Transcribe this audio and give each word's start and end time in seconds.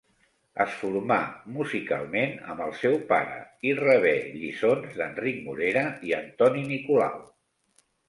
Es 0.63 0.77
formà 0.77 1.17
musicalment 1.57 2.33
amb 2.55 2.65
el 2.69 2.73
seu 2.81 2.97
pare 3.13 3.37
i 3.73 3.77
rebé 3.83 4.17
lliçons 4.41 4.99
d'Enric 4.99 5.41
Morera 5.49 5.89
i 6.11 6.21
Antoni 6.25 6.69
Nicolau. 6.75 7.27